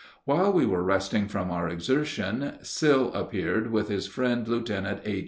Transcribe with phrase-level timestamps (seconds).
[0.25, 5.19] While we were resting from our exertion, Sill appeared with his friend Lieutenant A.